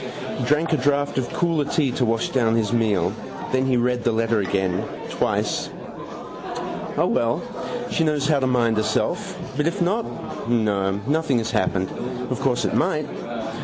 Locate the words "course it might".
12.39-13.07